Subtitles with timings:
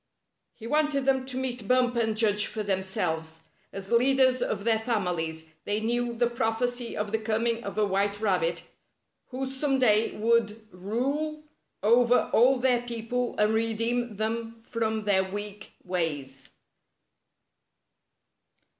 [0.55, 3.41] He wanted them to meet Bumper and judge for themselves.
[3.71, 8.19] As leaders of their families, they knew the prophecy of the coming of a white
[8.19, 8.63] rabbit,
[9.27, 11.43] who some day would rule
[11.83, 16.49] over all their people and redeem them from their weak ways.